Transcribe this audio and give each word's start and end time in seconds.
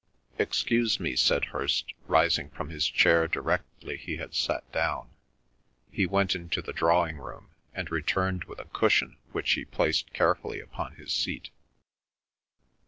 "Excuse 0.39 0.99
me," 0.99 1.15
said 1.15 1.45
Hirst, 1.45 1.93
rising 2.07 2.49
from 2.49 2.69
his 2.69 2.87
chair 2.87 3.27
directly 3.27 3.97
he 3.97 4.17
had 4.17 4.33
sat 4.33 4.63
down. 4.71 5.11
He 5.91 6.07
went 6.07 6.33
into 6.33 6.59
the 6.59 6.73
drawing 6.73 7.17
room, 7.17 7.51
and 7.75 7.91
returned 7.91 8.45
with 8.45 8.57
a 8.57 8.65
cushion 8.65 9.17
which 9.31 9.51
he 9.51 9.63
placed 9.63 10.11
carefully 10.11 10.59
upon 10.59 10.95
his 10.95 11.13
seat. 11.13 11.51